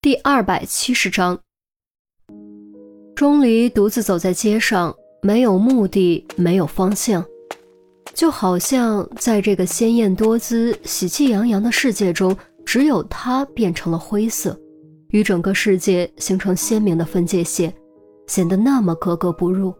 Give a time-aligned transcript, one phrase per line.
[0.00, 1.36] 第二百七十章，
[3.16, 7.24] 钟离独自走在街上，没有目的，没有方向，
[8.14, 12.34] 就好像在这个鲜艳多姿、喜气洋洋的世界中，
[12.64, 14.56] 只有他变成了灰色，
[15.08, 17.74] 与整个世界形成鲜明的分界线，
[18.28, 19.74] 显得那么格格不入。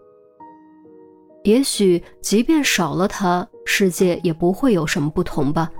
[1.45, 5.71] 也许，即便少了他，世界也不会有什么不同吧，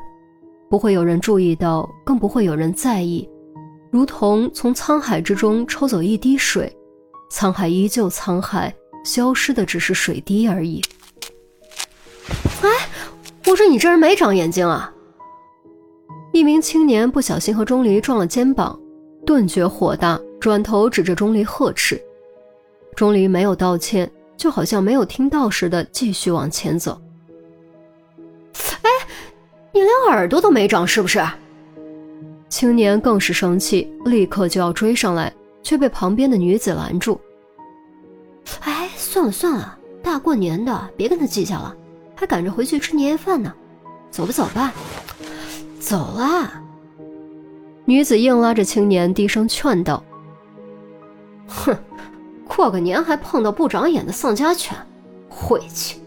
[0.71, 3.29] 不会有人注意到，更不会有人在意。
[3.91, 6.75] 如同从沧海之中抽走一滴水，
[7.31, 8.75] 沧海依旧沧海，
[9.05, 10.83] 消失的只是水滴而已。
[12.63, 12.69] 哎，
[13.47, 14.93] 我说你这人没长眼睛啊！
[16.33, 18.79] 一名青年不小心和钟离撞了肩膀，
[19.25, 22.01] 顿觉火大，转头指着钟离呵斥。
[22.95, 27.01] 钟离没有道歉，就好像没有听到似的，继续往前走。
[28.83, 28.91] 哎，
[29.73, 31.25] 你连耳朵都没长是不是？
[32.49, 37.21] 青年更是生气，立刻就要追上来，却被旁边的女子拦住。
[38.61, 41.77] 哎，算了算了，大过年的，别跟他计较了，
[42.15, 43.53] 还赶着回去吃年夜饭呢。
[44.11, 44.73] 走吧走吧，
[45.79, 46.63] 走啦！
[47.85, 50.03] 女子硬拉着青年，低声劝道
[51.47, 51.77] ：“哼，
[52.47, 54.75] 过个年还碰到不长眼的丧家犬，
[55.29, 56.01] 晦气！”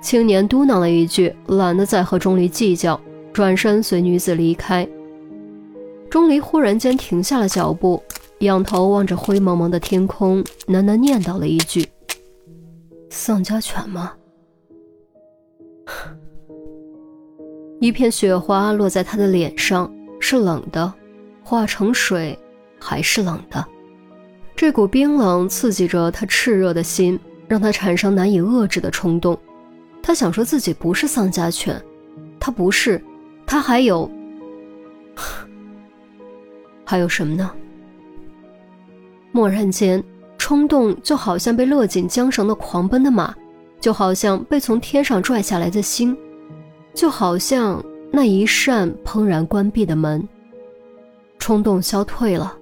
[0.00, 2.98] 青年嘟囔了一句，懒得再和钟离计较，
[3.32, 4.88] 转身随女子离开。
[6.12, 8.02] 钟离忽然间停下了脚步，
[8.40, 11.88] 仰头望着灰蒙蒙的天空，喃喃念叨了一句
[13.08, 14.12] ：“丧家犬吗？”
[17.80, 19.90] 一片雪花落在他的脸上，
[20.20, 20.92] 是冷的，
[21.42, 22.38] 化成水
[22.78, 23.66] 还是冷的。
[24.54, 27.18] 这股冰冷刺激着他炽热的心，
[27.48, 29.34] 让他产生难以遏制的冲动。
[30.02, 31.82] 他想说自己不是丧家犬，
[32.38, 33.02] 他不是，
[33.46, 34.10] 他还有。
[36.92, 37.50] 还有什么呢？
[39.32, 40.04] 蓦然间，
[40.36, 43.34] 冲动就好像被勒紧缰绳的狂奔的马，
[43.80, 46.14] 就好像被从天上拽下来的星，
[46.92, 50.22] 就好像那一扇砰然关闭的门。
[51.38, 52.54] 冲动消退了，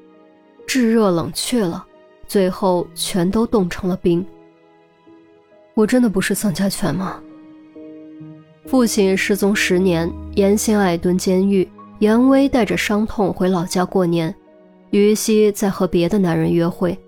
[0.64, 1.84] 炙热冷却了，
[2.28, 4.24] 最后全都冻成了冰。
[5.74, 7.20] 我真的不是丧家犬吗？
[8.64, 11.68] 父亲失踪十年，严心爱蹲监狱。
[12.00, 14.34] 严威带着伤痛回老家过年，
[14.90, 16.98] 于西在和别的男人约会，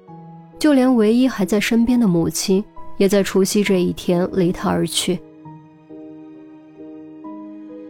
[0.59, 2.63] 就连唯一还在身边的母亲，
[2.99, 5.19] 也在除夕这一天离他而去。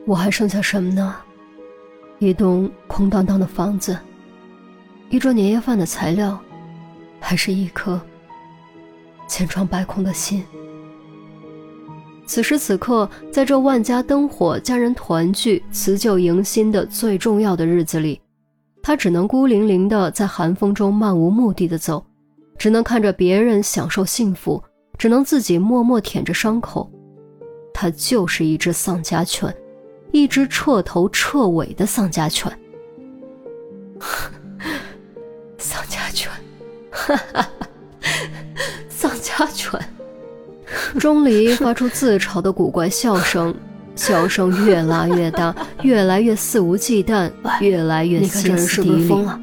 [0.07, 1.17] 我还剩下什么呢？
[2.21, 3.99] 一栋空荡荡的房子，
[5.11, 6.39] 一桌年夜饭的材料，
[7.19, 8.01] 还是一颗
[9.27, 10.45] 千疮百孔的心？
[12.33, 18.19] 此时此刻，在这万家灯火、家人团聚、辞旧迎新的最重要的日子里，
[18.83, 22.03] 他只能孤零零的在寒风中漫无目的的走，
[22.57, 24.63] 只能看着别人享受幸福，
[24.97, 26.91] 只能自己默默舔着伤口。
[27.75, 29.55] 他就是一只丧家犬，
[30.11, 32.51] 一只彻头彻尾的丧家犬。
[35.59, 36.33] 丧家犬，
[36.91, 37.47] 哈哈，
[38.89, 39.79] 丧家犬。
[40.99, 43.55] 钟离发出自嘲的古怪笑声，
[43.95, 47.31] 笑声越拉越大，越来越肆无忌惮，
[47.61, 49.09] 越来越歇斯底里。
[49.09, 49.41] 疯了！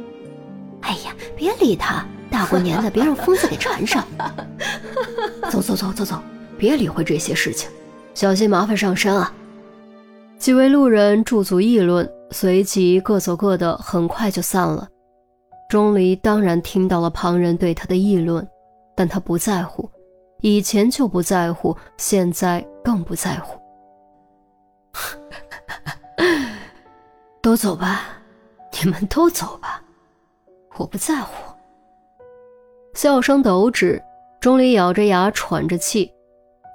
[0.81, 4.05] 哎呀，别理他，大过年的，别让疯子给缠上。
[5.49, 6.21] 走走走走走，
[6.57, 7.69] 别理会这些事情，
[8.13, 9.33] 小心麻烦上身啊！
[10.37, 14.87] 几位路人驻足议论，随即各走各的，很快就散了。
[15.69, 18.47] 钟离当然听到了旁人对他的议论，
[18.95, 19.89] 但他不在乎。
[20.41, 23.59] 以前就不在乎，现在更不在乎。
[27.41, 28.03] 都走吧，
[28.81, 29.81] 你们都走吧，
[30.77, 31.33] 我不在乎。
[32.93, 34.01] 笑声陡止，
[34.39, 36.11] 钟离咬着牙喘着气，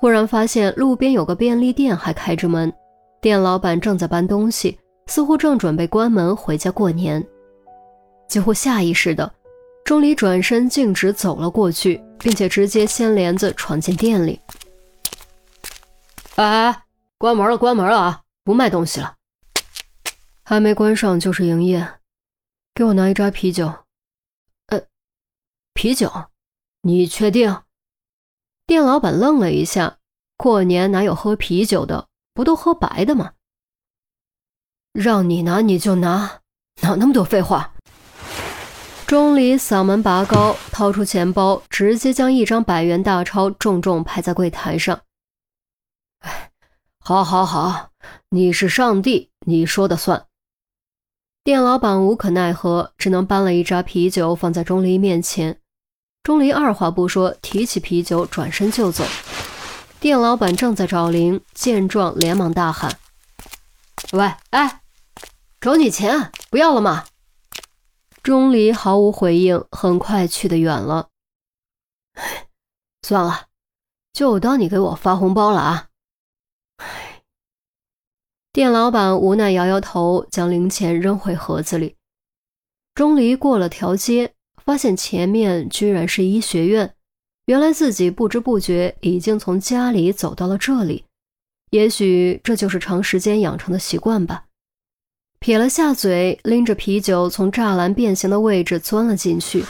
[0.00, 2.72] 忽然发现路边有个便利店还开着门，
[3.20, 7.24] 店老板正在搬东西，似乎正准备关门回家过年。
[8.28, 9.30] 几乎下意识的。
[9.84, 14.40] 钟离转身径直走了过去，并且直接掀帘子闯进店里。
[16.36, 16.84] 哎，
[17.18, 18.22] 关门了，关门了啊！
[18.42, 19.14] 不卖东西了。
[20.42, 22.00] 还没关上就是营业。
[22.74, 23.72] 给我拿一扎啤酒。
[24.68, 24.80] 呃，
[25.74, 26.10] 啤酒？
[26.80, 27.62] 你确定？
[28.66, 29.98] 店老板愣了一下。
[30.38, 32.08] 过年哪有喝啤酒的？
[32.32, 33.34] 不都喝白的吗？
[34.92, 36.40] 让你拿你就拿，
[36.80, 37.73] 哪那么多废话？
[39.14, 45.02] 钟离嗓门拔高，掏出钱包，直接将一张百元大钞重重拍在柜台上。
[46.18, 46.50] 哎，
[46.98, 47.90] 好，好，好，
[48.30, 50.26] 你是上帝，你说的算。
[51.44, 55.60] 店老板无可奈何，只能搬了一扎啤酒放在钟离面前。
[56.24, 59.04] 钟离二话不说，提起啤酒，转身就走。
[60.00, 62.98] 店老板正在找零，见状连忙大喊
[64.10, 64.80] ：“喂，哎，
[65.60, 67.04] 找你钱，不要了吗？”
[68.24, 71.10] 钟离毫无回应，很快去得远了。
[73.02, 73.48] 算了，
[74.14, 75.88] 就当你给我发红包了啊！
[78.50, 81.96] 店老板无奈摇摇头，将零钱扔回盒子里。
[82.94, 84.32] 钟离过了条街，
[84.64, 86.96] 发现前面居然是医学院。
[87.44, 91.04] 原来自己不知不觉已经从家里走到了这里，
[91.72, 94.46] 也许这就是长时间养成的习惯吧。
[95.44, 99.62] 撇了下嘴，拎着啤酒从栅栏变形的位置钻了进去。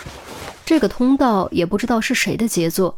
[0.65, 2.97] 这个通道也不知道是谁的杰作，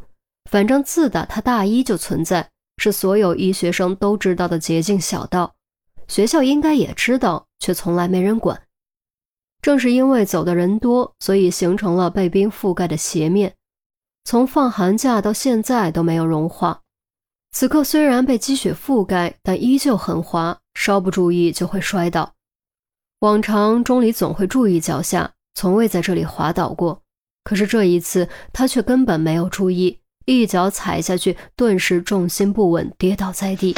[0.50, 2.46] 反正自打他大一就存在，
[2.76, 5.54] 是所有医学生都知道的捷径小道。
[6.06, 8.60] 学校应该也知道，却从来没人管。
[9.62, 13.54] 正是因为走的人多，所以形成了被冰覆盖的斜面。
[14.24, 16.82] 从放寒假到现在都没有融化，
[17.52, 22.34] 此刻虽然被积雪覆盖，但依旧很滑，稍不注意就会摔倒。
[23.20, 27.02] 往常钟离总会注意脚下，从未在这里滑倒过，
[27.44, 33.74] 可是这一次他却根本没有注意，一脚踩下去，顿时重心不稳，跌倒在地。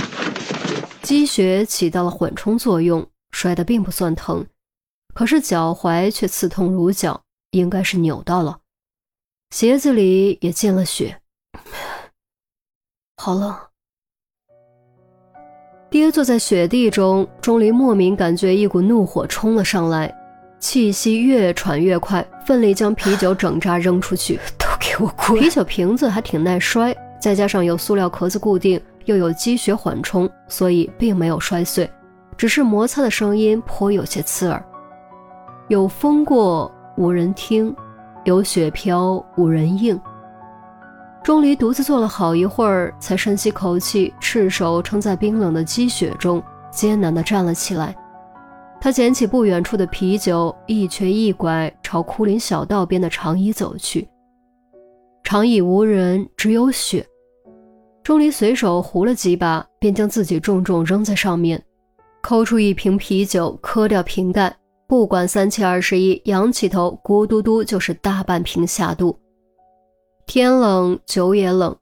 [1.02, 4.44] 积雪起到了缓冲作用，摔得并不算疼，
[5.14, 8.61] 可是脚踝却刺痛如绞，应该是扭到了。
[9.50, 11.23] 鞋子里也进了雪，
[13.17, 13.68] 好冷。
[15.90, 20.14] 跌坐在雪地中，钟离莫名感觉一股怒火冲了上来，
[20.58, 24.38] 气息越喘越快，奋力将啤酒整扎扔出去。
[24.58, 25.40] 都给我滚！
[25.40, 31.90] 啤酒瓶子还挺耐摔，再加上有塑料壳子固定，又有积雪缓冲，所以并没有摔碎，
[32.37, 34.62] 只是摩擦的声音颇有些刺耳。
[35.69, 37.75] 有风过，无人听。
[38.25, 39.99] 有雪飘，无人应。
[41.23, 47.94] 钟离独自坐了好一会儿，才深吸口气，赤手撑在冰冷的积雪中，艰难地站了起来。
[48.81, 54.09] 他捡起不远处的啤酒，一瘸一拐朝枯林小道边的长椅走去。
[55.23, 57.05] 长椅无人，只有雪。
[58.03, 61.62] 钟离随手胡了几把，便将自己重重扔在上面，
[62.23, 64.55] 抠出一瓶啤酒，磕掉瓶盖。
[64.87, 69.19] 不管三七二十一，仰起头，咕嘟嘟就是大半瓶下肚。
[70.28, 71.75] 天冷，酒也冷，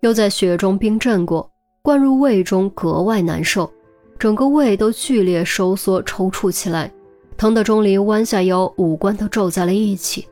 [0.00, 1.50] 又在雪中冰镇过，
[1.82, 3.70] 灌入胃中格外难受，
[4.18, 6.90] 整个胃都剧烈收缩抽搐起来，
[7.36, 10.26] 疼得钟离弯下腰，五官都皱在了一起。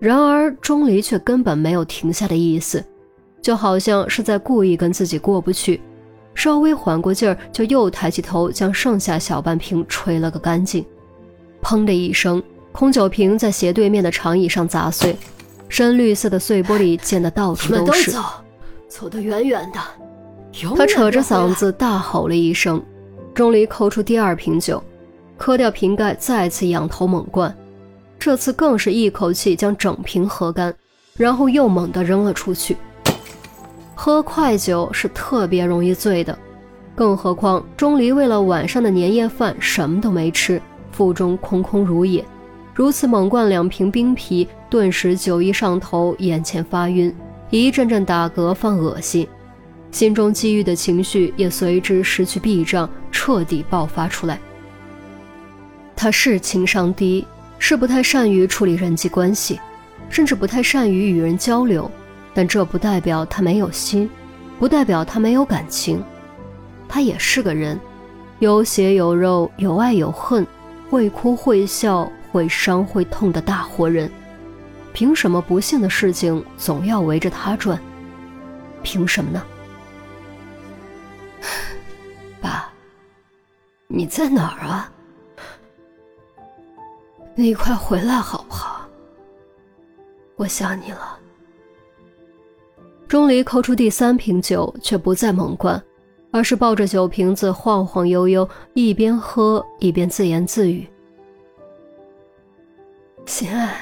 [0.00, 2.84] 然而钟离却根本没有停下的意思，
[3.40, 5.80] 就好像是在故意跟自己过不去。
[6.34, 10.84] 稍微缓过劲儿，就又抬起头，将剩下小半瓶吹了个干净。
[11.62, 12.42] 砰的一声，
[12.72, 15.16] 空酒瓶在斜对面的长椅上砸碎，
[15.68, 18.10] 深绿色的碎玻璃溅得到处都是。
[18.10, 18.20] 走，
[18.88, 19.80] 走得远远的。
[20.76, 22.82] 他扯着嗓子大吼了一声。
[23.34, 24.82] 钟离抠出第二瓶酒，
[25.36, 27.54] 磕掉瓶盖，再次仰头猛灌，
[28.18, 30.74] 这次更是一口气将整瓶喝干，
[31.18, 32.74] 然后又猛地扔了出去。
[33.94, 36.38] 喝快酒是特别容易醉的，
[36.94, 40.58] 更何况钟离为了晚上的年夜饭什么都没吃。
[40.90, 42.24] 腹中空空如也，
[42.72, 47.10] 如此猛灌两瓶冰啤，顿时酒意上头，眼前发晕，
[47.48, 49.26] 一阵阵打嗝，放恶心，
[49.90, 54.38] 心中积郁的情绪也随之失去避障，彻底爆发出来。
[55.96, 57.26] 他是情商低，
[57.58, 59.58] 是不太善于处理人际关系，
[60.10, 61.90] 甚至不太善于与人交流，
[62.34, 64.10] 但这不代表他没有心，
[64.58, 66.04] 不代表他没有感情，
[66.86, 67.80] 他也是个人，
[68.40, 70.46] 有血有肉，有爱有恨。
[70.90, 74.10] 会哭会笑会伤会痛的大活人，
[74.96, 77.78] 凭什么不幸的事情总要围着他转？
[78.82, 79.44] 凭什么呢？
[82.40, 82.72] 爸，
[83.88, 84.90] 你在哪儿啊？
[87.34, 88.88] 你快回来好不好？
[90.36, 91.18] 我想你了。
[93.06, 95.78] 钟离抠出第三瓶酒，却不再猛灌。
[96.30, 100.88] 而是抱着酒瓶子晃晃悠悠，一边喝一边自言自语
[103.26, 103.74] ：“心爱，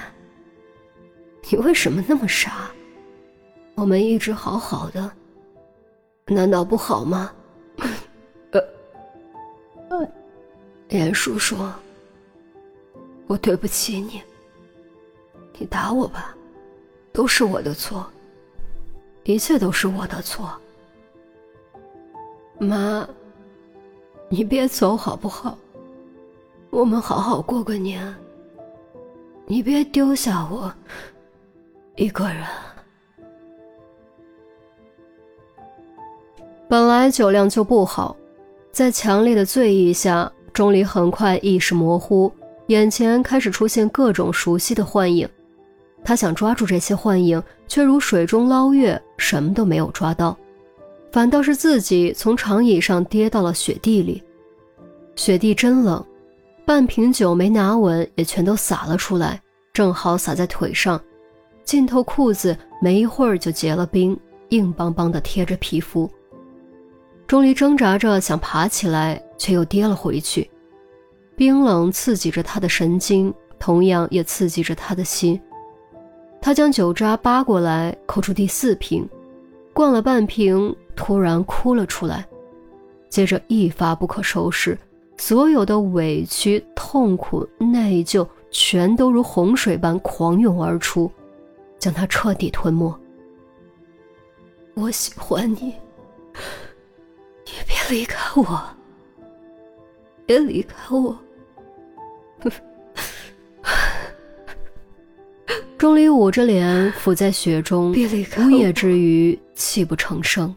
[1.54, 2.68] 你为什么那么傻？
[3.76, 5.08] 我们一直好好的，
[6.26, 7.30] 难道不好吗？”
[9.88, 10.04] 呃，
[10.88, 11.72] 严叔说
[13.28, 14.20] ：“我对不起你，
[15.56, 16.34] 你打我吧，
[17.12, 18.04] 都是我的错，
[19.22, 20.50] 一切都是我的错。”
[22.58, 23.08] 妈，
[24.28, 25.56] 你别走好不好？
[26.70, 28.12] 我们好好过个年。
[29.46, 30.74] 你别丢下我
[31.96, 32.36] 一个人。
[36.68, 38.16] 本来酒量就不好，
[38.72, 42.32] 在强烈的醉意下，钟离很快意识模糊，
[42.66, 45.28] 眼前开始出现各种熟悉的幻影。
[46.04, 50.36] 他想抓住这些幻影，却如水中捞月，什么都没有抓到，
[51.12, 54.22] 反倒是自己从长椅上跌到了雪地里。
[55.14, 56.04] 雪地真冷，
[56.66, 59.40] 半瓶酒没拿稳，也全都洒了出来，
[59.72, 61.00] 正好洒在腿上，
[61.64, 64.18] 浸透裤子，没一会儿就结了冰，
[64.50, 66.08] 硬邦邦的贴着皮肤。
[67.26, 70.48] 钟离挣扎着想爬起来，却又跌了回去。
[71.34, 75.40] 冰冷刺激着他的神经，同样也刺激着他的心。
[76.40, 79.08] 他将酒渣扒过来，扣出第四瓶，
[79.72, 82.26] 灌了半瓶，突然哭了出来，
[83.08, 84.78] 接着一发不可收拾，
[85.16, 91.10] 所有的委屈、痛苦、内疚全都如洪水般狂涌而出，
[91.84, 92.98] 将他彻底吞没。
[94.72, 95.74] 我喜欢你。
[97.66, 98.64] 别离开我！
[100.24, 101.14] 别离开我！
[105.76, 110.56] 钟离捂着脸，伏在雪中，别离开呜咽之余泣不成声。